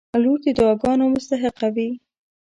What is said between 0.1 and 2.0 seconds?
•لور د دعاګانو مستحقه وي.